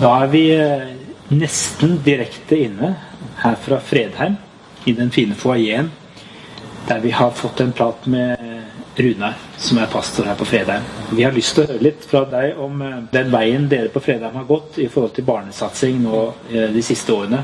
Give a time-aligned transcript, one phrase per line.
[0.00, 0.92] Da er vi eh,
[1.28, 2.94] nesten direkte inne
[3.42, 4.38] her fra Fredheim,
[4.88, 5.90] i den fine foajeen,
[6.88, 8.40] der vi har fått en prat med
[8.96, 10.86] Runar, som er pastor her på Fredheim.
[11.10, 14.00] Vi har lyst til å høre litt fra deg om eh, den veien dere på
[14.00, 17.42] Fredheim har gått i forhold til barnesatsing nå eh, de siste årene.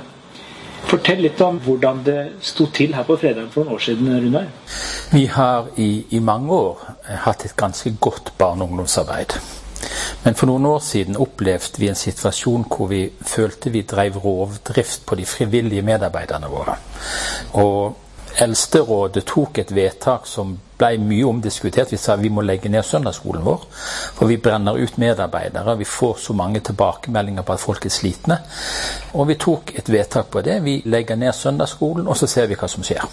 [0.87, 4.49] Fortell litt om hvordan det sto til her på Fredheim for noen år siden, Runar.
[5.13, 6.89] Vi har i, i mange år
[7.29, 9.37] hatt et ganske godt barne- og ungdomsarbeid.
[10.27, 15.07] Men for noen år siden opplevde vi en situasjon hvor vi følte vi drev rovdrift
[15.07, 16.75] på de frivillige medarbeiderne våre.
[17.63, 18.03] Og
[18.37, 21.93] Eldsterådet tok et vedtak som ble mye omdiskutert.
[21.93, 23.63] Vi sa vi må legge ned søndagsskolen vår.
[24.19, 25.79] For vi brenner ut medarbeidere.
[25.79, 28.41] Vi får så mange tilbakemeldinger på at folk er slitne.
[29.15, 30.59] Og vi tok et vedtak på det.
[30.67, 33.09] Vi legger ned søndagsskolen, og så ser vi hva som skjer.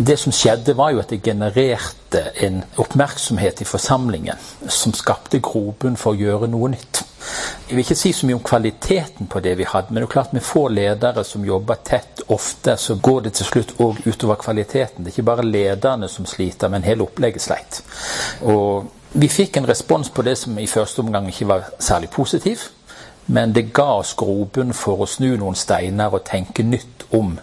[0.00, 5.98] Det som skjedde, var jo at det genererte en oppmerksomhet i forsamlingen som skapte grobunn
[6.00, 7.02] for å gjøre noe nytt.
[7.68, 10.12] Jeg vil ikke si så mye om kvaliteten på det vi hadde, men det er
[10.14, 14.40] klart med få ledere som jobber tett ofte, så går det til slutt òg utover
[14.40, 15.04] kvaliteten.
[15.04, 17.82] Det er ikke bare lederne som sliter, men hele opplegget sleit.
[18.48, 22.70] Og vi fikk en respons på det som i første omgang ikke var særlig positiv.
[23.26, 27.36] Men det ga oss grobunn for å snu noen steiner og tenke nytt om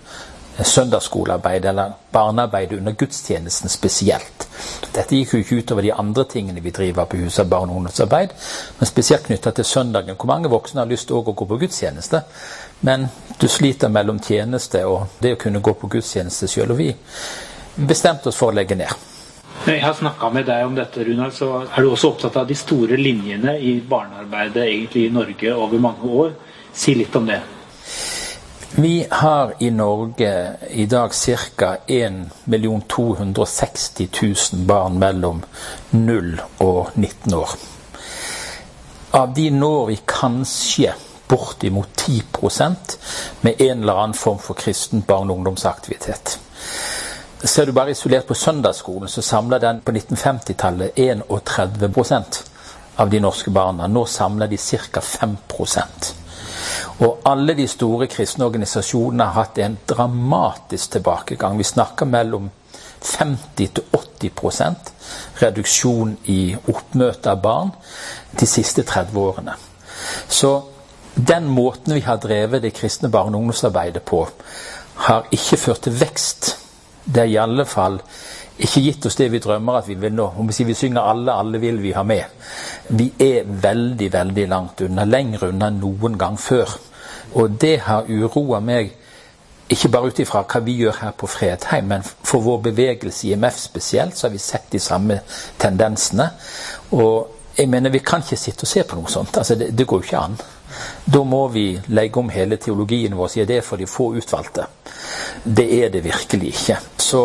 [0.66, 4.48] søndagsskolearbeid eller barnearbeid under gudstjenesten spesielt.
[4.94, 7.82] Dette gikk jo ikke utover de andre tingene vi driver på huset av barne- og
[7.82, 8.34] ungdomsarbeid,
[8.80, 12.22] men spesielt knytta til søndagen, hvor mange voksne har lyst til å gå på gudstjeneste.
[12.82, 13.08] Men
[13.42, 16.72] du sliter mellom tjeneste og det å kunne gå på gudstjeneste sjøl.
[16.72, 16.96] Og vi
[17.76, 18.94] bestemte oss for å legge ned.
[19.68, 22.56] Jeg har snakka med deg om dette, Runar, så er du også opptatt av de
[22.56, 26.34] store linjene i barnearbeidet egentlig i Norge over mange år.
[26.74, 27.42] Si litt om det.
[28.80, 31.12] Vi har i Norge i dag
[31.58, 31.78] ca.
[31.88, 32.14] 1
[32.88, 35.42] 260 000 barn mellom
[35.90, 37.50] 0 og 19 år.
[39.12, 40.94] Av de når vi kanskje
[41.28, 42.98] bortimot 10%
[43.42, 46.40] med en eller annen form for kristen barne- og ungdomsaktivitet.
[47.44, 52.44] Ser du bare isolert på søndagsskolen, så samler den på 1950-tallet 31%
[52.96, 53.88] av de norske barna.
[53.88, 55.02] Nå samler de ca.
[55.02, 55.38] 5
[57.00, 61.58] og alle de store kristne organisasjonene har hatt en dramatisk tilbakegang.
[61.58, 62.50] Vi snakker mellom
[63.04, 64.92] 50-80%
[65.42, 67.72] reduksjon i oppmøte av barn
[68.40, 69.54] de siste 30 årene.
[70.30, 70.64] Så
[71.18, 74.28] den måten vi har drevet det kristne barne- og ungdomsarbeidet på,
[74.96, 76.58] har ikke ført til vekst.
[77.06, 78.02] Det er i alle fall
[78.58, 80.32] ikke gitt oss det vi drømmer at vi vil nå.
[80.38, 82.26] Om vi, sier vi synger 'alle, alle vil vi ha med'.
[82.90, 85.06] Vi er veldig, veldig langt unna.
[85.06, 86.78] Lenger unna enn noen gang før.
[87.34, 88.92] Og det har uroa meg,
[89.70, 93.36] ikke bare ut ifra hva vi gjør her på Fredheim, men for vår bevegelse i
[93.36, 95.20] MF spesielt, så har vi sett de samme
[95.60, 96.30] tendensene.
[96.92, 99.38] Og jeg mener, vi kan ikke sitte og se på noe sånt.
[99.38, 100.38] Altså, det, det går jo ikke an.
[101.06, 103.88] Da må vi legge om hele teologien vår og si at det er for de
[103.90, 104.68] få utvalgte.
[105.44, 106.78] Det er det virkelig ikke.
[106.98, 107.22] Så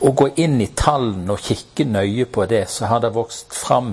[0.00, 3.92] å gå inn i tallene og kikke nøye på det, så har det vokst fram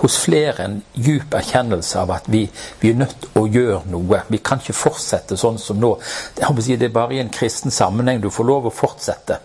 [0.00, 2.46] hos flere en djup erkjennelse av at vi,
[2.80, 4.22] vi er nødt til å gjøre noe.
[4.32, 5.92] Vi kan ikke fortsette sånn som nå.
[6.34, 9.38] Det er bare i en kristen sammenheng du får lov å fortsette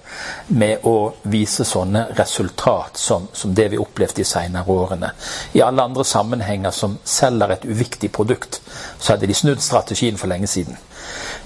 [0.47, 0.95] med å
[1.29, 5.11] vise sånne resultat som, som det vi opplevde de senere årene.
[5.53, 8.61] I alle andre sammenhenger som selger et uviktig produkt,
[8.97, 10.77] så hadde de snudd strategien for lenge siden.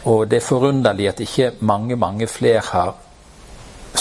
[0.10, 2.94] Og det er forunderlig at ikke mange, mange flere har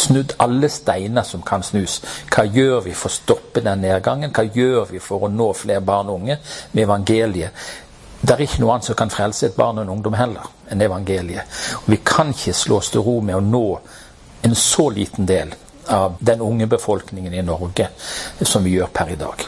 [0.00, 2.00] snudd alle steiner som kan snus.
[2.32, 4.32] Hva gjør vi for å stoppe den nedgangen?
[4.34, 6.40] Hva gjør vi for å nå flere barn og unge
[6.72, 7.70] med evangeliet?
[8.20, 10.84] Det er ikke noe annet som kan frelse et barn og en ungdom heller enn
[10.84, 11.60] evangeliet.
[11.84, 13.64] Og vi kan ikke slå oss til ro med å nå
[14.44, 15.54] en så liten del
[15.90, 17.88] av den unge befolkningen i Norge
[18.42, 19.46] som vi gjør per i dag.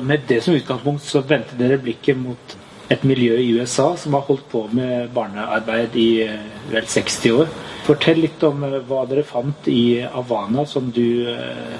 [0.00, 2.56] Med det som utgangspunkt så vendte dere blikket mot
[2.90, 7.52] et miljø i USA som har holdt på med barnearbeid i eh, vel 60 år.
[7.86, 11.76] Fortell litt om eh, hva dere fant i Havana som du eh,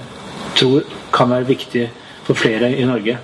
[0.58, 1.88] tror kan være viktig
[2.28, 3.18] for flere i Norge.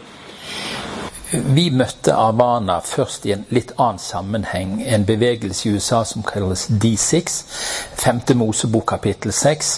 [1.44, 4.78] Vi møtte Arvana først i en litt annen sammenheng.
[4.86, 7.34] En bevegelse i USA som kalles D6,
[7.98, 9.72] femte Mosebok kapittel 6,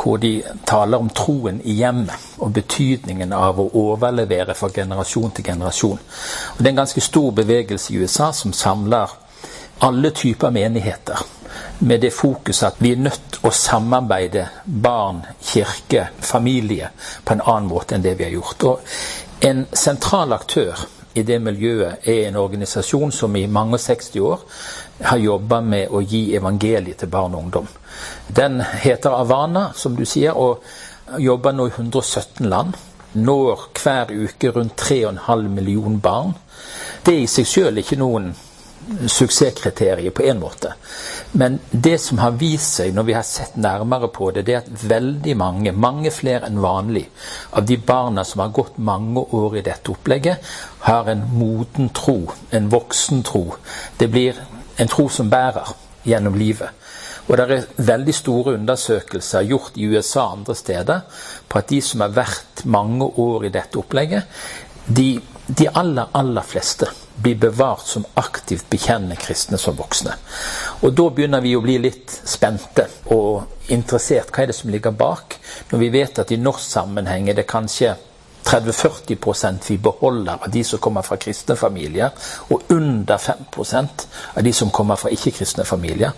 [0.00, 0.32] hvor de
[0.66, 6.00] taler om troen i hjemmet og betydningen av å overlevere fra generasjon til generasjon.
[6.00, 9.14] Og det er en ganske stor bevegelse i USA som samler
[9.86, 11.22] alle typer menigheter.
[11.78, 16.90] Med det fokus at vi er nødt å samarbeide barn, kirke, familie
[17.24, 18.66] på en annen måte enn det vi har gjort.
[18.72, 24.40] Og en sentral aktør i det miljøet er en organisasjon som i mange 60 år
[25.10, 27.68] har jobba med å gi evangeliet til barn og ungdom.
[28.26, 30.64] Den heter Avana, som du sier, og
[31.18, 32.74] jobber nå i 117 land.
[33.14, 36.34] Når hver uke rundt 3,5 millioner barn.
[37.06, 38.32] Det er i seg sjøl ikke noen
[39.06, 40.72] suksesskriterium på en måte.
[41.32, 44.62] Men det som har vist seg når vi har sett nærmere på det, det er
[44.62, 47.04] at veldig mange, mange flere enn vanlig,
[47.52, 50.54] av de barna som har gått mange år i dette opplegget,
[50.86, 52.18] har en moden tro,
[52.50, 53.44] en voksen tro.
[53.98, 54.38] Det blir
[54.76, 56.70] en tro som bærer gjennom livet.
[57.28, 61.80] Og det er veldig store undersøkelser gjort i USA og andre steder på at de
[61.82, 64.28] som har vært mange år i dette opplegget,
[64.84, 65.14] de,
[65.48, 66.90] de aller, aller fleste
[67.24, 70.14] blir bevart som aktivt bekjennende kristne som voksne.
[70.84, 72.86] Og da begynner vi å bli litt spente
[73.16, 74.30] og interessert.
[74.30, 75.38] Hva er det som ligger bak?
[75.70, 77.94] Når vi vet at i norsk sammenheng er det kanskje
[78.44, 82.10] 30-40 vi beholder av de som kommer fra kristne familier,
[82.48, 86.12] og under 5% av de som kommer fra ikke-kristne familier.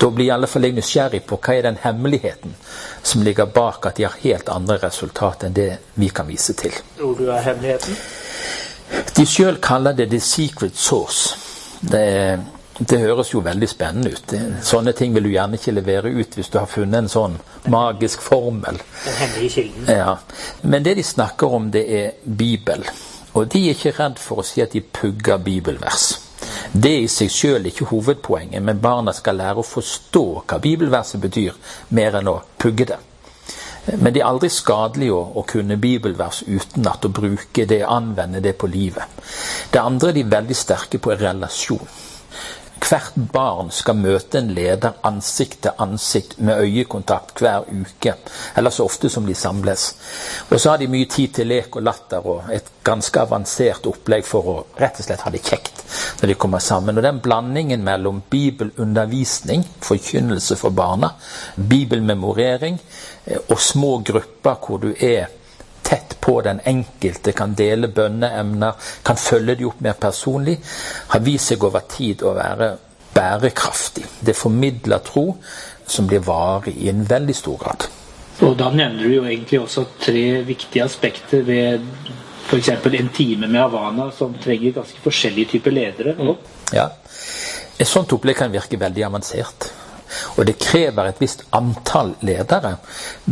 [0.00, 2.56] Da blir i alle fall jeg nysgjerrig på hva er den hemmeligheten
[3.02, 6.72] som ligger bak at de har helt andre resultat enn det vi kan vise til.
[6.96, 8.00] Tror du er hemmeligheten?
[9.16, 11.36] De sjøl kaller det 'the secret source'.
[11.80, 12.38] Det,
[12.78, 14.34] det, høres jo veldig spennende ut.
[14.62, 17.38] Sånne ting vil du gjerne ikke levere ut hvis du har funnet en sånn
[17.72, 18.80] magisk formel.
[19.04, 19.88] Den hemmelige kilden.
[19.88, 20.18] Ja.
[20.62, 22.84] Men det de snakker om, det er Bibel.
[23.32, 26.06] Og de er ikke redd for å si at de pugger bibelvers.
[26.72, 31.20] Det er i seg sjøl ikke hovedpoenget, men barna skal lære å forstå hva bibelverset
[31.20, 31.56] betyr,
[31.88, 32.98] mer enn å pugge det.
[33.94, 38.56] Men det er aldri skadelig å, å kunne bibelvers utenat å bruke det, anvende det
[38.58, 39.22] på livet.
[39.70, 41.86] Det andre de er veldig sterke på, er relasjon.
[42.86, 48.12] Hvert barn skal møte en leder ansikt til ansikt med øyekontakt hver uke,
[48.54, 49.86] eller så ofte som de samles.
[50.50, 54.26] Og så har de mye tid til lek og latter og et ganske avansert opplegg
[54.26, 55.82] for å rett og slett ha det kjekt
[56.20, 56.98] når de kommer sammen.
[56.98, 61.10] Og den blandingen mellom bibelundervisning, forkynnelse for barna,
[61.56, 62.78] bibelmemorering
[63.24, 65.26] eh, og små grupper hvor du er
[65.86, 68.74] tett på den enkelte, kan dele bønneemner,
[69.06, 70.58] kan følge de opp mer personlig,
[71.12, 72.72] har vist seg over tid å være
[73.14, 74.04] bærekraftig.
[74.20, 75.28] Det formidler tro
[75.86, 77.86] som blir varig i en veldig stor grad.
[78.44, 81.86] Og Da nevner du jo egentlig også tre viktige aspekter ved
[82.46, 82.68] f.eks.
[82.68, 86.14] en time med Havana, som trenger ganske forskjellige typer ledere.
[86.18, 86.36] Mm.
[86.74, 86.90] Ja.
[87.78, 89.70] Et sånt opplegg kan virke veldig avansert.
[90.36, 92.76] Og det krever et visst antall ledere,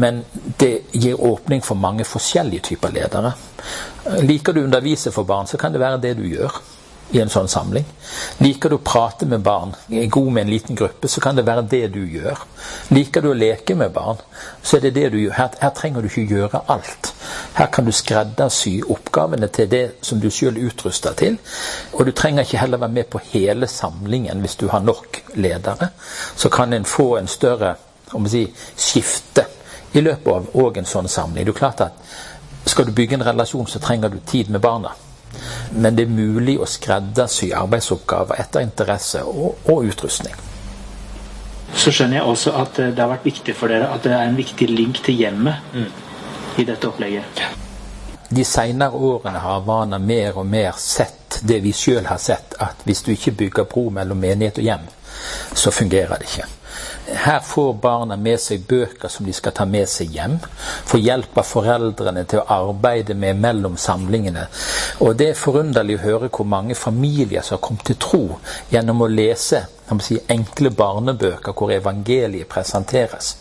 [0.00, 0.22] men
[0.60, 3.34] det gir åpning for mange forskjellige typer ledere.
[4.24, 6.62] Liker du å undervise for barn, så kan det være det du gjør
[7.14, 7.86] i en sånn samling.
[8.42, 11.46] Liker du å prate med barn, er god med en liten gruppe, så kan det
[11.46, 12.40] være det du gjør.
[12.94, 14.18] Liker du å leke med barn,
[14.62, 15.36] så er det det du gjør.
[15.38, 17.12] Her, her trenger du ikke gjøre alt.
[17.54, 21.38] Her kan du skreddersy oppgavene til det som du sjøl utruster til.
[21.94, 25.92] Og du trenger ikke heller være med på hele samlingen hvis du har nok ledere.
[26.36, 27.76] Så kan en få en større
[28.30, 28.46] si,
[28.76, 29.46] skifte
[29.94, 31.46] i løpet av òg en sånn samling.
[31.46, 32.14] Det er klart at
[32.64, 34.94] Skal du bygge en relasjon, så trenger du tid med barna.
[35.72, 40.34] Men det er mulig å skreddersy arbeidsoppgaver etter interesse og, og utrustning.
[41.74, 44.38] Så skjønner jeg også at det har vært viktig for dere at det er en
[44.38, 45.92] viktig link til hjemmet mm.
[46.62, 47.44] i dette opplegget.
[48.34, 52.84] De seinere årene har Havana mer og mer sett det vi sjøl har sett, at
[52.86, 54.84] hvis du ikke bygger bro mellom menighet og hjem,
[55.54, 56.46] så fungerer det ikke.
[57.06, 60.38] Her får barna med seg bøker som de skal ta med seg hjem.
[60.88, 64.46] Får hjelp av foreldrene til å arbeide med mellom samlingene.
[65.04, 68.24] Og det er forunderlig å høre hvor mange familier som har kommet til tro
[68.72, 69.64] gjennom å lese
[70.00, 73.36] si, enkle barnebøker hvor evangeliet presenteres.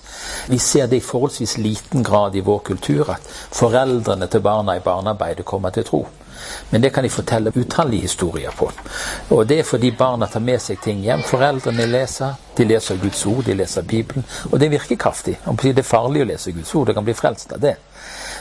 [0.52, 4.84] Vi ser det i forholdsvis liten grad i vår kultur at foreldrene til barna i
[4.84, 6.04] barnearbeidet kommer til tro.
[6.70, 8.70] Men det kan de fortelle utallige historier på.
[9.30, 11.24] Og det er fordi barna tar med seg ting hjem.
[11.28, 14.26] Foreldrene leser, de leser Guds ord, de leser Bibelen.
[14.52, 15.38] Og det virker kraftig.
[15.64, 17.78] Det er farlig å lese Guds ord, det kan bli frelst av det.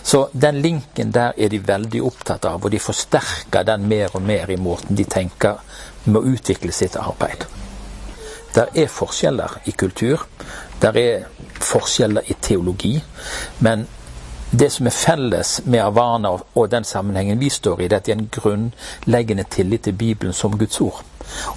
[0.03, 4.23] Så den linken der er de veldig opptatt av, og de forsterker den mer og
[4.27, 5.61] mer i måten de tenker
[6.05, 7.47] med å utvikle sitt arbeid.
[8.53, 10.27] Der er forskjeller i kultur,
[10.83, 11.29] der er
[11.63, 12.97] forskjeller i teologi,
[13.61, 13.87] men
[14.53, 18.07] det som er felles med Avana og den sammenhengen vi står i, det er at
[18.07, 21.01] det er en grunnleggende tillit til Bibelen som Guds ord.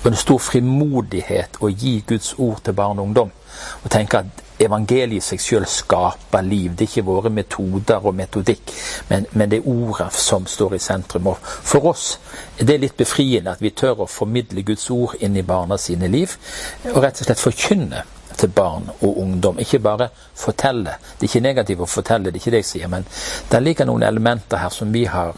[0.03, 3.33] Og en stor frimodighet å gi Guds ord til barn og ungdom.
[3.83, 6.71] Og tenke at evangeliet i seg selv skaper liv.
[6.71, 8.71] Det er ikke våre metoder og metodikk,
[9.09, 11.27] men, men det er ordet som står i sentrum.
[11.33, 12.07] Og for oss
[12.59, 16.07] er det litt befriende at vi tør å formidle Guds ord inn i barna sine
[16.07, 16.37] liv,
[16.93, 18.05] og rett og slett forkynne
[18.37, 19.59] til barn og ungdom.
[19.59, 20.97] Ikke bare fortelle.
[21.17, 23.07] Det er ikke negativt å fortelle, det er ikke det jeg sier, men
[23.51, 25.35] det ligger noen elementer her som vi har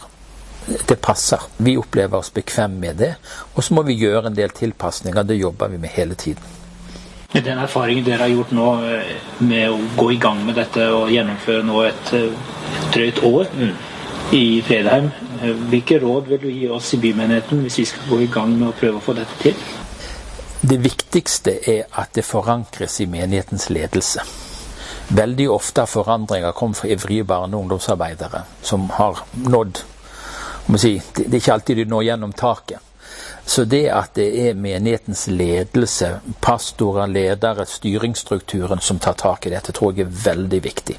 [0.86, 1.40] det passer.
[1.56, 3.14] Vi opplever oss bekvem med det.
[3.54, 5.22] Og så må vi gjøre en del tilpasninger.
[5.22, 6.42] Det jobber vi med hele tiden.
[7.32, 9.08] Den erfaringen dere har gjort nå eh,
[9.44, 13.74] med å gå i gang med dette og gjennomføre nå et, et drøyt år, mm.
[14.36, 15.10] i Fredheim.
[15.68, 18.70] Hvilke råd vil du gi oss i bymenigheten hvis vi skal gå i gang med
[18.70, 19.60] å prøve å få dette til?
[20.60, 24.24] Det viktigste er at det forankres i menighetens ledelse.
[25.08, 29.80] Veldig ofte har forandringer kommet fra ivrige barne- og ungdomsarbeidere som har nådd
[30.76, 32.78] si, Det er ikke alltid de når gjennom taket.
[33.46, 39.72] Så det at det er menighetens ledelse, pastorer, ledere, styringsstrukturen som tar tak i dette,
[39.72, 40.98] tror jeg er veldig viktig.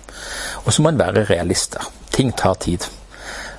[0.65, 1.85] Og så må en være realister.
[2.09, 2.87] Ting tar tid.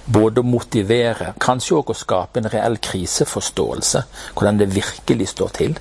[0.07, 4.03] Både å motivere, kanskje òg å skape en reell kriseforståelse,
[4.35, 5.79] hvordan det virkelig står til.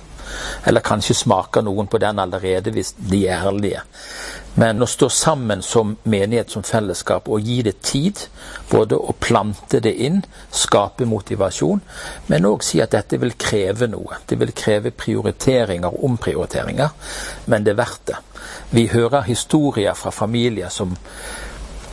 [0.64, 3.82] Eller kanskje smaker noen på den allerede, hvis de er ærlige.
[4.54, 8.18] Men å stå sammen som menighet, som fellesskap, og gi det tid.
[8.70, 11.82] Både å plante det inn, skape motivasjon,
[12.30, 14.22] men òg si at dette vil kreve noe.
[14.26, 16.90] Det vil kreve prioriteringer omprioriteringer,
[17.46, 18.18] men det er verdt det.
[18.70, 20.96] Vi hører historier fra familier som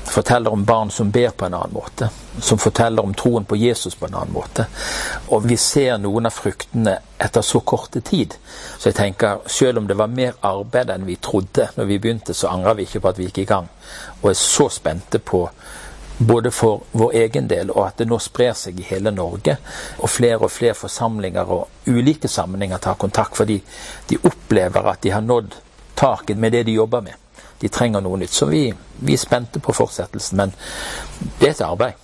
[0.09, 2.09] forteller om barn som ber på en annen måte.
[2.39, 4.65] Som forteller om troen på Jesus på en annen måte.
[5.27, 8.35] Og vi ser noen av fruktene etter så korte tid.
[8.77, 12.33] Så jeg tenker, selv om det var mer arbeid enn vi trodde når vi begynte,
[12.33, 13.69] så angrer vi ikke på at vi gikk i gang.
[14.21, 15.43] Og er så spente på
[16.17, 19.57] både for vår egen del og at det nå sprer seg i hele Norge.
[20.01, 23.61] Og flere og flere forsamlinger og ulike sammenhenger tar kontakt fordi
[24.09, 25.61] de opplever at de har nådd
[25.97, 27.26] taket med det de jobber med
[27.61, 28.33] de trenger noe nytt.
[28.33, 30.53] Så vi, vi er spente på fortsettelsen, men
[31.39, 32.03] det er et arbeid.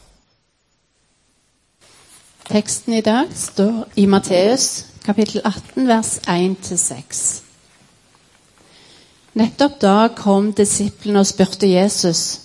[2.50, 7.22] Teksten i dag står i Matteus kapittel 18 vers 1-6.
[9.34, 12.40] Nettopp da kom disiplene og spurte Jesus,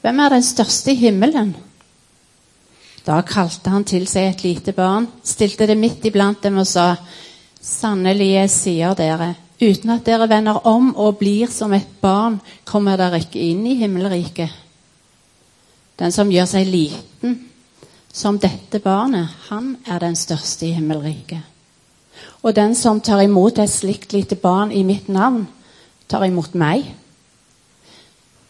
[0.00, 1.56] 'Hvem er den største i himmelen?'
[3.06, 6.94] Da kalte han til seg et lite barn, stilte det midt iblant dem og sa,
[7.60, 12.96] 'Sannelig, jeg sier dere:" Uten at dere vender om og blir som et barn, kommer
[12.96, 14.50] dere ikke inn i himmelriket.
[15.98, 17.38] Den som gjør seg liten
[18.18, 21.42] som dette barnet, han er den største i himmelriket.
[22.42, 25.46] Og den som tar imot et slikt lite barn i mitt navn,
[26.08, 26.86] tar imot meg.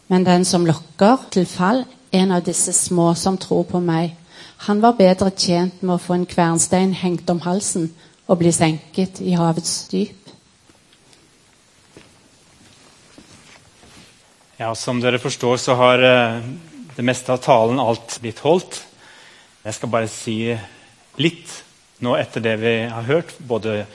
[0.07, 4.15] Men den som lokker til fall en av disse små som tror på meg,
[4.65, 7.89] han var bedre tjent med å få en kvernstein hengt om halsen
[8.27, 10.18] og bli senket i havets dyp.
[14.59, 16.39] Ja, Som dere forstår, så har eh,
[16.95, 18.81] det meste av talen alt blitt holdt.
[19.63, 20.33] Jeg skal bare si
[21.15, 21.53] litt
[22.03, 23.31] nå etter det vi har hørt.
[23.39, 23.85] Både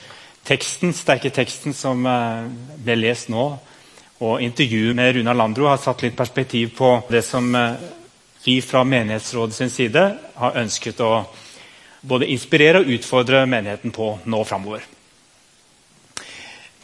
[0.41, 2.49] teksten, sterke teksten som eh,
[2.81, 3.45] ble lest nå,
[4.25, 7.77] og intervjuet med Runa Landro har satt litt perspektiv på det som eh,
[8.41, 11.13] vi fra menighetsrådet sin side har ønsket å
[12.01, 14.94] både inspirere og utfordre menigheten på nå framover.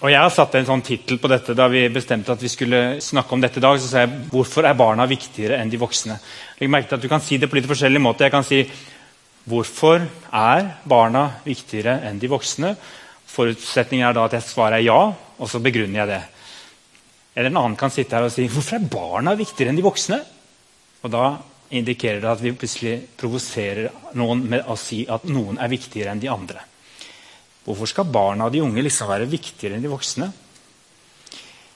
[0.02, 2.78] Og Jeg har satt en sånn tittel på dette da vi bestemte at vi skulle
[3.06, 3.78] snakke om dette i dag.
[3.78, 6.18] så sa jeg, Hvorfor er barna viktigere enn de voksne?
[6.58, 8.26] Legg merke til at Du kan si det på litt forskjellig måte.
[8.26, 8.64] Jeg kan si
[9.46, 10.02] hvorfor
[10.34, 12.76] er barna viktigere enn de voksne?
[13.28, 16.22] Forutsetningen er da at jeg svarer ja, og så begrunner jeg det.
[17.36, 20.20] Eller en annen kan sitte her og si hvorfor er barna viktigere enn de voksne?
[21.04, 21.38] Og Da
[21.70, 26.26] indikerer det at vi plutselig provoserer noen med å si at noen er viktigere enn
[26.26, 26.71] de andre.
[27.66, 30.32] Hvorfor skal barna og de unge liksom være viktigere enn de voksne?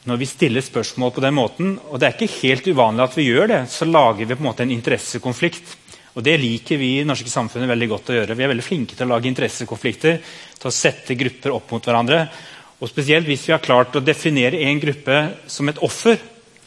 [0.05, 3.25] Når vi stiller spørsmål på den måten, og det er ikke helt uvanlig at vi
[3.25, 5.71] gjør det, så lager vi på en måte en interessekonflikt.
[6.15, 8.37] Og Det liker vi i det norske samfunnet veldig godt å gjøre.
[8.37, 10.21] Vi er veldig flinke til å lage interessekonflikter,
[10.61, 12.21] til å sette grupper opp mot hverandre.
[12.79, 15.19] Og Spesielt hvis vi har klart å definere en gruppe
[15.51, 16.21] som et offer,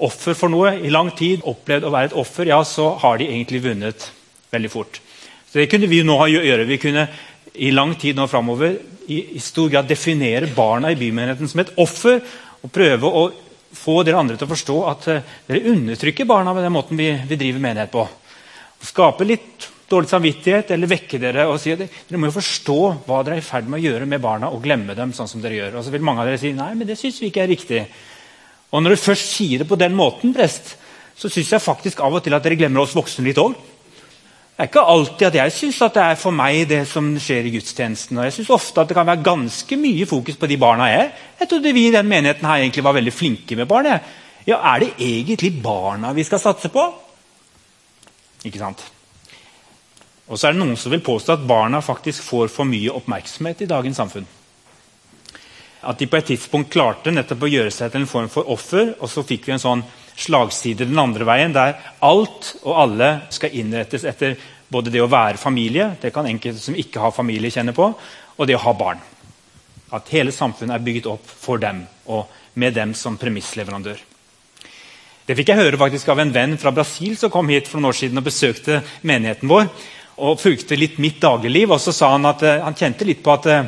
[0.04, 3.30] offer for noe, i lang tid opplevd å være et offer, ja, så har de
[3.30, 4.10] egentlig vunnet
[4.52, 5.00] veldig fort.
[5.48, 6.68] Så Det kunne vi nå gjøre.
[6.68, 7.08] Vi kunne
[7.54, 8.76] i lang tid nå framover
[9.08, 12.20] i, i, stor grad definere barna i bymenigheten som et offer.
[12.62, 13.24] Og prøve å
[13.78, 17.10] få dere andre til å forstå at uh, dere undertrykker barna med den måten vi,
[17.28, 18.04] vi driver menighet på.
[18.88, 23.22] Skape litt dårlig samvittighet eller vekke dere og si at dere må jo forstå hva
[23.24, 25.14] dere er i ferd med å gjøre med barna, og glemme dem.
[25.16, 25.78] sånn som dere gjør.
[25.78, 27.86] Og så vil mange av dere si nei, men det syns vi ikke er riktig.
[28.68, 30.74] Og når du først sier det på den måten, prest,
[31.18, 33.56] så syns jeg faktisk av og til at dere glemmer oss voksne litt òg.
[34.58, 37.52] Det er ikke alltid at jeg syns det er for meg det som skjer i
[37.54, 38.18] gudstjenesten.
[38.18, 41.04] og Jeg syns ofte at det kan være ganske mye fokus på de barna jeg
[41.04, 41.12] er.
[41.38, 43.86] Jeg trodde vi i den menigheten her egentlig var veldig flinke med barn.
[44.48, 46.88] Ja, Er det egentlig barna vi skal satse på?
[48.44, 48.82] Ikke sant?
[50.26, 53.62] Og så er det noen som vil påstå at barna faktisk får for mye oppmerksomhet
[53.62, 54.26] i dagens samfunn.
[55.86, 58.96] At de på et tidspunkt klarte nettopp å gjøre seg til en form for offer,
[58.98, 59.86] og så fikk vi en sånn
[60.18, 64.36] slagside den andre veien, der alt og alle skal innrettes etter
[64.68, 67.86] både det å være familie, det kan enkelte som ikke har familie, kjenne på,
[68.36, 69.00] og det å ha barn.
[69.94, 74.00] At hele samfunnet er bygget opp for dem, og med dem som premissleverandør.
[75.28, 77.90] Det fikk jeg høre faktisk av en venn fra Brasil som kom hit for noen
[77.90, 79.68] år siden og besøkte menigheten vår.
[80.18, 81.70] og fulgte litt mitt dagligliv.
[81.70, 83.64] og så sa Han at uh, han kjente litt på at, uh,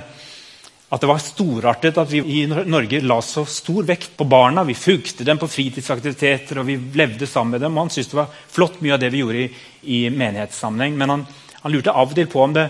[0.91, 4.65] at det var storartet at vi i Norge la så stor vekt på barna.
[4.67, 7.77] Vi fulgte dem på fritidsaktiviteter og vi levde sammen med dem.
[7.77, 9.51] og Han syntes det var flott mye av det vi gjorde i,
[9.83, 10.99] i menighetssammenheng.
[10.99, 11.25] Men han,
[11.63, 12.67] han, lurte av og til på om det,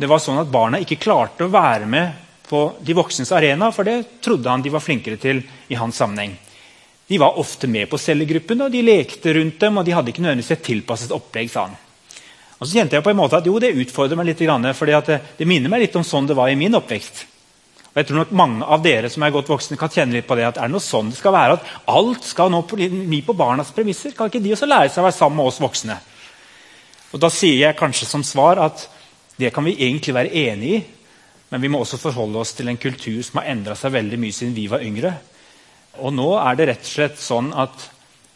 [0.00, 3.84] det var sånn at barna ikke klarte å være med på de voksnes arena, for
[3.84, 6.38] det trodde han de var flinkere til i hans sammenheng.
[7.08, 9.76] De var ofte med på cellegruppene, og de lekte rundt dem.
[9.76, 11.76] og de hadde ikke nødvendigvis et tilpasset opplegg, sa han.
[12.58, 14.40] Og så kjente jeg på en måte at jo, det utfordrer meg litt,
[14.74, 17.26] for det, det, minner meg litt om sånn det var i min oppvekst.
[17.88, 20.36] Og jeg tror nok Mange av dere som er godt voksne, kan kjenne litt på
[20.36, 20.46] det.
[20.46, 23.72] at er det noe sånn det skal være, at Alt skal nå bli på barnas
[23.74, 24.14] premisser.
[24.16, 25.98] Kan ikke de også lære seg å være sammen med oss voksne?
[27.12, 28.88] Og Da sier jeg kanskje som svar at
[29.38, 30.84] det kan vi egentlig være enig i.
[31.50, 34.36] Men vi må også forholde oss til en kultur som har endra seg veldig mye
[34.36, 35.14] siden vi var yngre.
[36.04, 37.86] Og nå er det rett og slett sånn at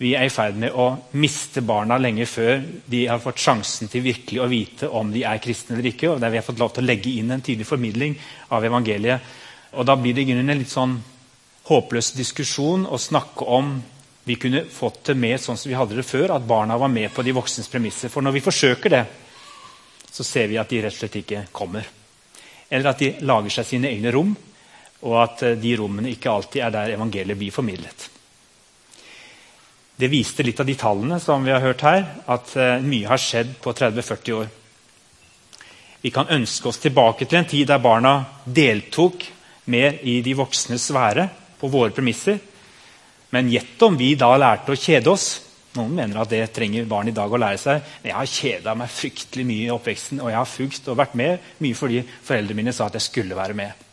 [0.02, 0.88] vi er i ferd med å
[1.20, 5.42] miste barna lenge før de har fått sjansen til virkelig å vite om de er
[5.42, 6.08] kristne eller ikke.
[6.10, 8.16] og der vi har fått lov til å legge inn en tydelig formidling
[8.50, 9.20] av evangeliet.
[9.72, 10.98] Og Da blir det i grunnen en litt sånn
[11.68, 13.74] håpløs diskusjon å snakke om
[14.24, 17.10] vi kunne fått det med sånn som vi hadde det før, at barna var med
[17.14, 18.10] på de voksnes premisser.
[18.12, 19.02] For når vi forsøker det,
[20.12, 21.88] så ser vi at de rett og slett ikke kommer.
[22.70, 24.34] Eller at de lager seg sine egne rom
[25.02, 28.08] og at eh, de rommene ikke alltid er der evangeliet blir formidlet.
[29.96, 33.20] Det viste litt av de tallene som vi har hørt her, at eh, mye har
[33.20, 34.50] skjedd på 30-40 år.
[36.02, 39.26] Vi kan ønske oss tilbake til en tid der barna deltok
[39.70, 41.28] mer i de voksnes sfære
[41.60, 42.40] på våre premisser.
[43.32, 45.28] Men gjett om vi da lærte å kjede oss.
[45.78, 47.86] Noen mener at det trenger barn i dag å lære seg.
[48.02, 51.16] Men jeg har kjeda meg fryktelig mye i oppveksten, og jeg har fugt og vært
[51.16, 53.88] med mye fordi foreldrene mine sa at jeg skulle være med.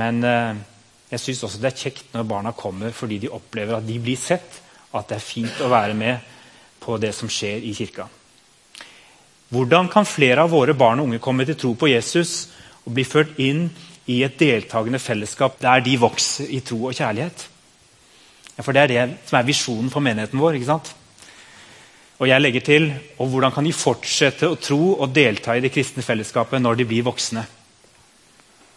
[0.00, 0.58] Men eh,
[1.12, 4.18] jeg syns også det er kjekt når barna kommer fordi de opplever at de blir
[4.18, 4.58] sett.
[4.90, 6.32] At det er fint å være med
[6.82, 8.08] på det som skjer i kirka.
[9.50, 12.48] Hvordan kan flere av våre barn og unge komme til tro på Jesus
[12.86, 13.68] og bli ført inn
[14.10, 17.46] i et deltakende fellesskap der de vokser i tro og kjærlighet?
[18.60, 20.58] For Det er det som er visjonen for menigheten vår.
[20.58, 20.94] ikke sant?
[22.20, 25.72] Og jeg legger til og hvordan kan de fortsette å tro og delta i det
[25.72, 27.46] kristne fellesskapet når de blir voksne?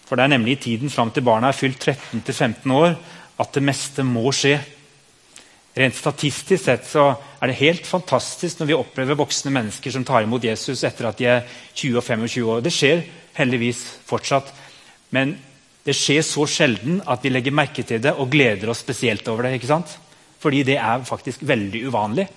[0.05, 2.95] For det er nemlig i tiden fram til barna er fylt 13-15 år,
[3.39, 4.59] at det meste må skje.
[5.75, 7.09] Rent statistisk sett så
[7.41, 11.17] er det helt fantastisk når vi opplever voksne mennesker som tar imot Jesus etter at
[11.17, 12.61] de er 20 og 25 år.
[12.61, 13.01] Det skjer
[13.39, 14.53] heldigvis fortsatt.
[15.13, 15.35] Men
[15.83, 19.47] det skjer så sjelden at vi legger merke til det og gleder oss spesielt over
[19.47, 19.57] det.
[19.59, 19.97] ikke sant?
[20.39, 22.27] Fordi det er faktisk veldig uvanlig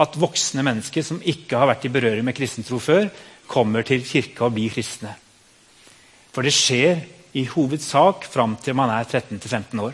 [0.00, 3.10] at voksne mennesker som ikke har vært i berøring med kristentro før,
[3.46, 5.12] kommer til kirka og blir kristne.
[6.32, 7.02] For det skjer
[7.36, 9.92] i hovedsak fram til man er 13-15 år.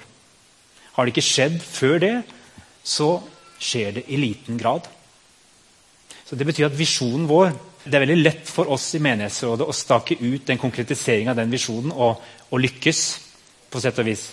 [0.95, 2.15] Har det ikke skjedd før det,
[2.83, 3.19] så
[3.59, 4.87] skjer det i liten grad.
[6.27, 7.53] Så Det betyr at visjonen vår
[7.89, 11.53] Det er veldig lett for oss i menighetsrådet å stake ut den konkretiseringen av den
[11.53, 12.21] visjonen og,
[12.51, 13.01] og lykkes.
[13.69, 14.33] på sett Og vis.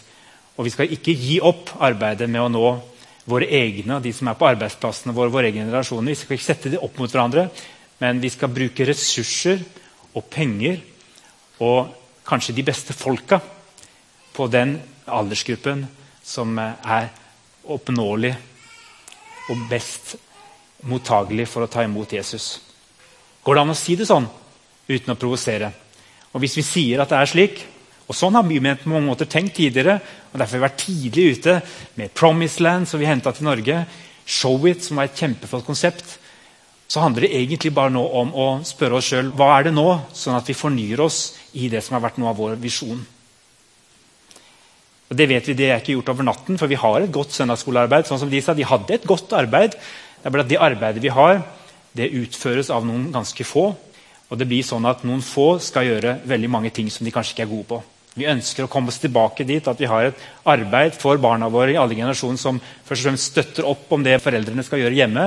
[0.55, 2.67] Og vi skal ikke gi opp arbeidet med å nå
[3.27, 6.13] våre egne og de som er på arbeidsplassene våre, våre egne generasjoner.
[6.13, 7.49] Vi skal ikke sette dem opp mot hverandre,
[7.99, 9.59] men vi skal bruke ressurser
[10.15, 10.79] og penger
[11.63, 11.91] og
[12.27, 13.41] kanskje de beste folka
[14.35, 15.85] på den aldersgruppen
[16.23, 17.11] som er
[17.63, 18.35] oppnåelig
[19.51, 20.15] og best
[20.85, 22.64] mottagelig for å ta imot Jesus.
[23.45, 24.25] Går det an å si det sånn
[24.89, 25.69] uten å provosere?
[26.33, 27.61] Og Hvis vi sier at det er slik,
[28.05, 29.99] og sånn har vi på mange måter tenkt tidligere,
[30.33, 31.55] og derfor har vi vært tidlig ute
[31.95, 33.85] med Promise Land, som vi henta til Norge,
[34.25, 36.17] Show It, som var et kjempeflott konsept,
[36.87, 39.87] så handler det egentlig bare nå om å spørre oss sjøl hva er det nå,
[40.13, 41.19] sånn at vi fornyer oss
[41.57, 43.01] i det som har vært noe av vår visjon.
[45.05, 47.33] Og Det vet vi, det er ikke gjort over natten, for vi har et godt
[47.33, 48.05] søndagsskolearbeid.
[48.05, 49.77] sånn som De sa, de hadde et godt arbeid.
[49.77, 51.41] Det er bare at det arbeidet vi har,
[51.95, 53.69] det utføres av noen ganske få.
[54.25, 57.35] Og det blir sånn at noen få skal gjøre veldig mange ting som de kanskje
[57.35, 57.81] ikke er gode på.
[58.15, 61.73] Vi ønsker å komme oss tilbake dit at vi har et arbeid for barna våre
[61.73, 65.25] i alle generasjoner som først og fremst støtter opp om det foreldrene skal gjøre hjemme,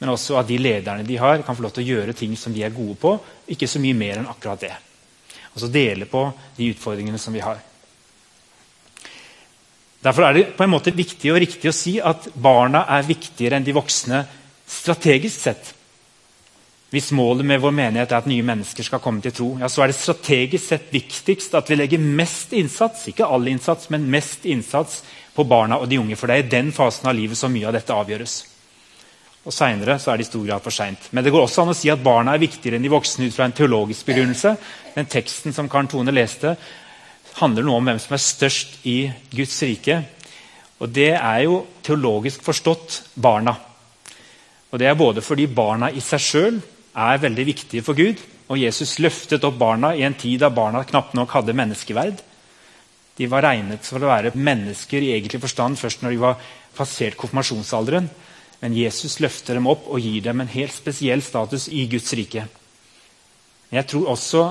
[0.00, 2.54] men også at de lederne de har, kan få lov til å gjøre ting som
[2.54, 3.12] de er gode på.
[3.52, 4.72] Ikke så mye mer enn akkurat det.
[5.52, 6.24] Altså dele på
[6.56, 7.60] de utfordringene som vi har.
[10.02, 13.60] Derfor er det på en måte viktig og riktig å si at barna er viktigere
[13.60, 14.24] enn de voksne
[14.66, 15.74] strategisk sett.
[16.92, 19.80] Hvis målet med vår menighet er at nye mennesker skal komme til tro, ja, så
[19.80, 24.44] er det strategisk sett viktigst at vi legger mest innsats ikke all innsats, men mest
[24.44, 24.98] innsats
[25.32, 26.18] på barna og de unge.
[26.20, 28.34] For det er i den fasen av livet som mye av dette avgjøres.
[29.42, 31.08] Og Seinere er det i stor grad for seint.
[31.10, 33.34] Men det går også an å si at barna er viktigere enn de voksne ut
[33.34, 34.52] fra en teologisk begrunnelse.
[34.94, 36.54] Den teksten som Karen Tone leste,
[37.40, 38.98] handler noe om hvem som er størst i
[39.32, 39.96] Guds rike.
[40.84, 43.56] Og det er jo teologisk forstått barna.
[44.72, 46.60] Og Det er både fordi barna i seg sjøl
[46.92, 48.20] er veldig viktige for Gud.
[48.52, 52.20] Og Jesus løftet opp barna i en tid da barna knapt nok hadde menneskeverd.
[53.16, 56.42] De var regnet for å være mennesker i egentlig forstand først når de var
[56.76, 58.08] passert konfirmasjonsalderen.
[58.62, 62.46] Men Jesus løfter dem opp og gir dem en helt spesiell status i Guds rike.
[63.72, 64.44] Jeg tror også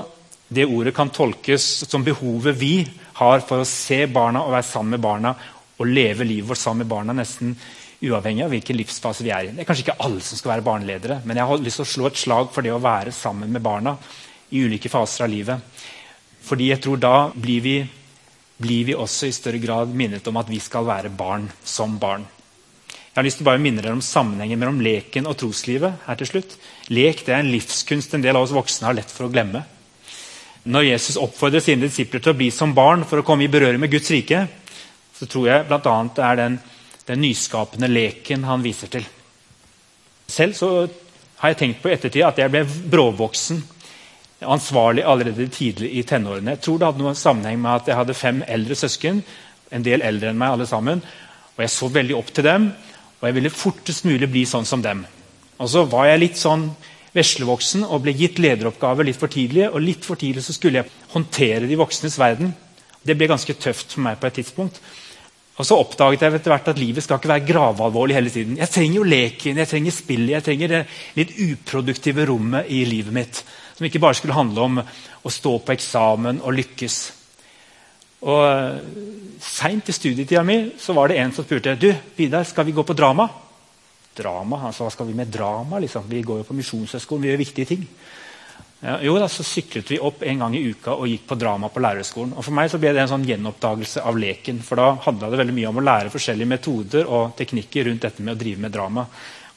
[0.52, 2.74] det ordet kan tolkes som behovet vi
[3.20, 5.32] har for å se barna og være sammen med barna
[5.78, 7.54] og leve livet vårt sammen med barna, nesten
[8.02, 9.54] uavhengig av hvilken livsfase vi er i.
[9.54, 11.92] Det er kanskje ikke alle som skal være barneledere, men jeg har lyst til å
[11.92, 13.96] slå et slag for det å være sammen med barna
[14.50, 15.82] i ulike faser av livet.
[16.42, 17.76] Fordi jeg tror da blir vi,
[18.62, 22.26] blir vi også i større grad minnet om at vi skal være barn som barn.
[23.12, 26.00] Jeg har lyst til å bare minne dere om sammenhengen mellom leken og troslivet.
[26.06, 26.56] her til slutt.
[26.88, 29.62] Lek det er en livskunst en del av oss voksne har lett for å glemme.
[30.64, 33.80] Når Jesus oppfordrer sine disipler til å bli som barn for å komme i berøring
[33.82, 34.46] med Guds rike,
[35.12, 35.96] så tror jeg bl.a.
[36.16, 36.58] det er den,
[37.08, 39.06] den, nyskapende leken han viser til.
[40.28, 40.70] Selv så
[41.42, 43.62] har jeg tenkt på ettertid at jeg ble bråvoksen,
[44.42, 46.56] ansvarlig allerede tidlig i tenårene.
[46.56, 49.20] Jeg tror det hadde noen sammenheng med at jeg hadde fem eldre søsken,
[49.70, 51.02] en del eldre enn meg alle sammen,
[51.52, 52.70] og jeg så veldig opp til dem.
[53.20, 55.04] Og jeg ville fortest mulig bli sånn som dem.
[55.62, 56.66] Og så var jeg litt sånn
[57.14, 59.68] veslevoksen og ble gitt lederoppgaver litt for tidlig.
[59.70, 62.50] Og litt for tidlig så skulle jeg håndtere de voksnes verden.
[63.02, 64.80] Det ble ganske tøft for meg på et tidspunkt.
[65.60, 68.56] Og så oppdaget jeg etter hvert at livet skal ikke være gravalvorlig hele tiden.
[68.56, 70.82] Jeg trenger jo leken, jeg trenger spillet, jeg trenger det
[71.18, 73.42] litt uproduktive rommet i livet mitt.
[73.76, 76.96] Som ikke bare skulle handle om å stå på eksamen og lykkes.
[78.22, 78.80] Og eh,
[79.42, 82.84] Seint i studietida mi så var det en som spurte du, Vidar, skal vi gå
[82.86, 83.26] på drama.
[84.16, 84.60] Drama?
[84.62, 85.80] Han sa hva skal vi med drama?
[85.82, 86.06] Liksom?
[86.08, 87.86] Vi går jo på Misjonshøgskolen, vi gjør viktige ting.
[88.82, 91.68] Ja, jo da, Så syklet vi opp en gang i uka og gikk på drama
[91.70, 92.32] på lærerskolen.
[92.34, 94.58] Og For meg så ble det en sånn gjenoppdagelse av leken.
[94.66, 98.26] For da handla det veldig mye om å lære forskjellige metoder og teknikker rundt dette
[98.26, 99.06] med å drive med drama.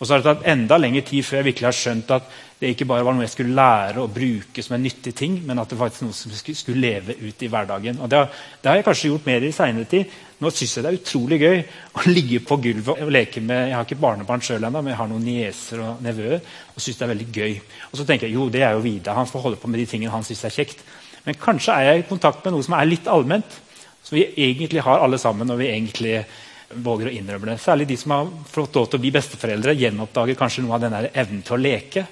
[0.06, 2.26] Og så har det tatt enda lengre tid før jeg virkelig har skjønt at
[2.60, 5.58] det ikke bare var noe jeg skulle lære og bruke som en nyttig ting, men
[5.58, 7.98] at det var noe som skulle leve ut i hverdagen.
[7.98, 8.30] Og Det har,
[8.62, 10.14] det har jeg kanskje gjort mer i seinere tid.
[10.38, 11.58] Nå syns jeg det er utrolig gøy
[11.98, 15.02] å ligge på gulvet og leke med Jeg har ikke barnebarn sjøl ennå, men jeg
[15.02, 17.60] har noen nieser og nevøer og syns det er veldig gøy.
[17.90, 19.18] Og så tenker jeg jo, det er jo Vidar.
[19.18, 20.86] Han får holde på med de tingene han syns er kjekt.
[21.26, 23.62] Men kanskje er jeg i kontakt med noe som er litt allment,
[24.06, 25.50] som vi egentlig har alle sammen.
[25.50, 26.20] og vi egentlig
[26.70, 27.58] våger å innrømme det.
[27.62, 30.98] Særlig de som har fått lov til å bli besteforeldre, gjenoppdager kanskje noe av den
[31.12, 32.06] evnen til å leke.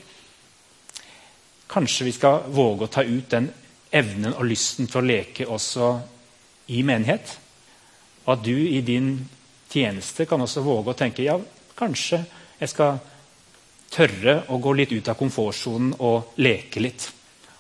[1.74, 3.50] Kanskje vi skal våge å ta ut den
[3.94, 5.94] evnen og lysten til å leke også
[6.74, 7.38] i menighet.
[8.26, 9.16] Og at du i din
[9.74, 11.40] tjeneste kan også våge å tenke ja,
[11.78, 12.22] kanskje
[12.60, 13.00] jeg skal
[13.94, 17.10] tørre å gå litt ut av komfortsonen og leke litt.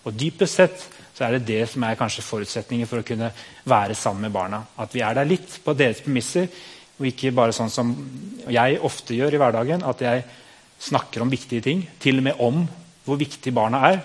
[0.03, 3.29] Og dypest sett så er det det som er kanskje forutsetningen for å kunne
[3.69, 4.63] være sammen med barna.
[4.81, 6.47] At vi er der litt på deres premisser,
[7.03, 7.89] og ikke bare sånn som
[8.47, 10.23] jeg ofte gjør i hverdagen, at jeg
[10.79, 12.61] snakker om viktige ting, til og med om
[13.03, 13.99] hvor viktig barna er,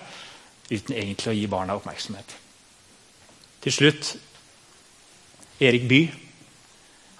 [0.67, 2.35] uten egentlig å gi barna oppmerksomhet.
[3.63, 4.11] Til slutt
[5.63, 6.11] Erik Bye.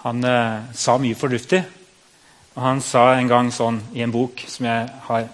[0.03, 1.63] Han eh, sa mye fornuftig.
[2.57, 5.31] Og han sa en gang sånn i en bok som jeg har,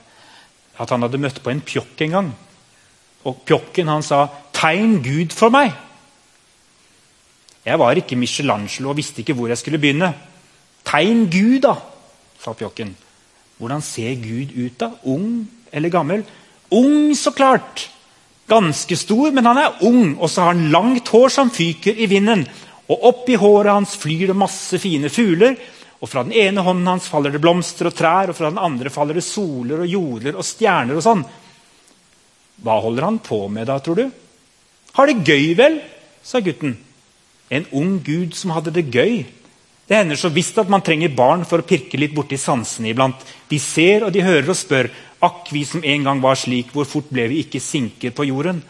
[0.76, 2.30] at han hadde møtt på en pjokk en gang.
[3.24, 5.72] Og pjokken han sa 'Tegn Gud for meg'.
[7.64, 10.12] Jeg var ikke Michelangelo og visste ikke hvor jeg skulle begynne.
[10.94, 11.74] Tegn Gud, da,
[12.38, 12.92] sa pjokken.
[13.58, 14.92] Hvordan ser Gud ut, da?
[15.10, 15.42] Ung
[15.74, 16.22] eller gammel?
[16.70, 17.88] Ung, så klart!
[18.46, 22.06] Ganske stor, men han er ung, og så har han langt hår som fyker i
[22.06, 22.44] vinden.
[22.86, 25.56] Og oppi håret hans flyr det masse fine fugler.
[25.98, 28.92] Og fra den ene hånden hans faller det blomster og trær, og fra den andre
[28.92, 31.24] faller det soler og jorder og stjerner og sånn.
[32.62, 34.04] Hva holder han på med da, tror du?
[34.94, 35.80] Har det gøy, vel?
[36.22, 36.76] sa gutten.
[37.50, 39.24] En ung gud som hadde det gøy.
[39.84, 43.20] Det hender så visst at man trenger barn for å pirke litt borti sansene iblant.
[43.50, 44.88] De ser og de hører og spør.
[45.24, 48.62] Akk, vi som en gang var slik, hvor fort ble vi ikke sinker på jorden?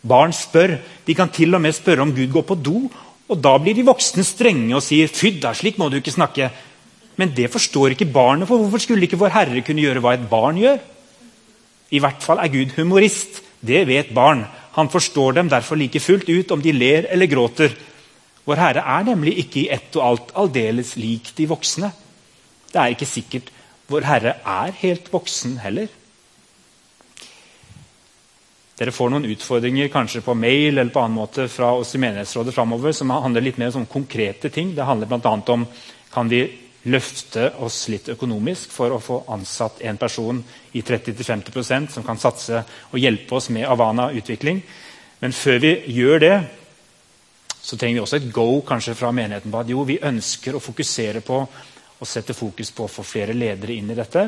[0.00, 0.76] Barn spør.
[1.06, 2.82] De kan til og med spørre om Gud går på do.
[3.30, 6.50] Og da blir de voksne strenge og sier 'fy da, slik må du ikke snakke'.
[7.16, 10.28] Men det forstår ikke barnet, for hvorfor skulle ikke Vår Herre kunne gjøre hva et
[10.28, 10.78] barn gjør?
[11.90, 13.42] I hvert fall er Gud humorist.
[13.60, 14.46] Det vet barn.
[14.72, 17.70] Han forstår dem derfor like fullt ut om de ler eller gråter.
[18.50, 21.92] Vår Herre er nemlig ikke i ett og alt aldeles lik de voksne.
[22.72, 23.52] Det er ikke sikkert
[23.90, 25.90] Vår Herre er helt voksen heller.
[28.80, 32.54] Dere får noen utfordringer kanskje på mail eller på annen måte fra oss i menighetsrådet
[32.56, 34.70] framover, som handler litt mer om konkrete ting.
[34.74, 35.32] Det handler bl.a.
[35.52, 35.66] om
[36.10, 36.44] kan vi
[36.90, 40.38] løfte oss litt økonomisk for å få ansatt en person
[40.72, 44.62] i 30-50% som kan satse og hjelpe oss med Avana-utvikling.
[45.20, 46.34] Men før vi gjør det,
[47.62, 50.62] så trenger vi også et go kanskje fra menigheten på at jo, vi ønsker å
[50.62, 51.40] fokusere på
[52.00, 54.22] og sette fokus på å få flere ledere inn i dette.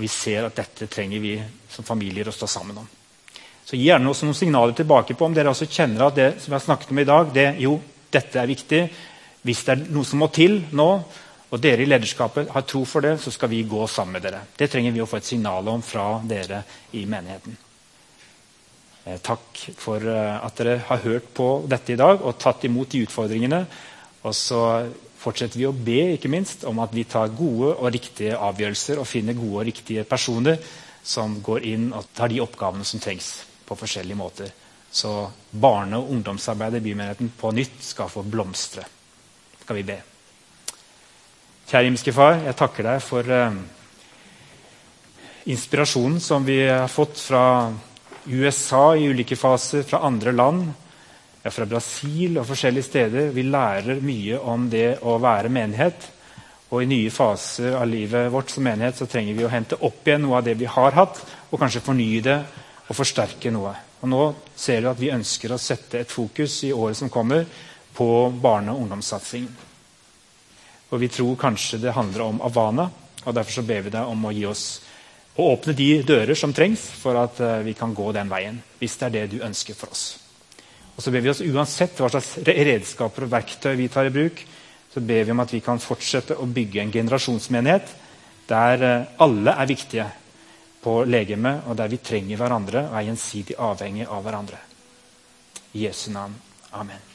[0.00, 1.34] Vi ser at dette trenger vi
[1.68, 2.88] som familier å stå sammen om.
[3.68, 6.56] Så Gi gjerne også noen signaler tilbake på om dere også kjenner at det som
[6.56, 7.74] jeg snakket om i dag, det, jo,
[8.08, 8.82] dette er viktig.
[9.44, 10.88] Hvis det er noe som må til nå,
[11.48, 14.42] og dere i lederskapet har tro for det, så skal vi gå sammen med dere.
[14.56, 16.64] Det trenger vi å få et signal om fra dere
[16.96, 17.67] i menigheten.
[19.08, 22.92] Eh, takk for eh, at dere har hørt på dette i dag og tatt imot
[22.92, 23.62] de utfordringene.
[24.28, 24.60] Og så
[25.18, 29.08] fortsetter vi å be ikke minst, om at vi tar gode og riktige avgjørelser og
[29.08, 30.60] finner gode og riktige personer
[31.08, 33.30] som går inn og tar de oppgavene som trengs
[33.64, 34.52] på forskjellige måter.
[34.92, 38.84] Så barne- og ungdomsarbeidet i bymenigheten på nytt skal få blomstre.
[39.62, 39.98] Skal vi be.
[41.68, 43.58] Kjære himmelske Far, jeg takker deg for uh,
[45.52, 47.44] inspirasjonen som vi har fått fra
[48.28, 50.68] USA i ulike faser, fra andre land,
[51.42, 53.32] ja, fra Brasil og forskjellige steder.
[53.32, 56.08] Vi lærer mye om det å være menighet.
[56.68, 60.04] Og i nye faser av livet vårt som menighet så trenger vi å hente opp
[60.04, 62.38] igjen noe av det vi har hatt, og kanskje fornye det
[62.88, 63.72] og forsterke noe.
[64.02, 64.22] Og Nå
[64.56, 67.46] ser du at vi ønsker å sette et fokus i året som kommer,
[67.98, 69.56] på barne- og ungdomssatsingen.
[70.92, 72.84] Og vi tror kanskje det handler om Avana,
[73.24, 74.66] og derfor så ber vi deg om å gi oss
[75.38, 78.58] og åpne de dører som trengs for at eh, vi kan gå den veien.
[78.80, 80.06] Hvis det er det du ønsker for oss.
[80.96, 84.42] Og så ber vi oss Uansett hva slags redskaper og verktøy vi tar i bruk,
[84.90, 87.92] så ber vi om at vi kan fortsette å bygge en generasjonsmenighet
[88.50, 90.08] der eh, alle er viktige
[90.82, 94.62] på legemet, og der vi trenger hverandre og er gjensidig avhengig av hverandre.
[95.74, 96.34] I Jesu navn.
[96.72, 97.07] Amen.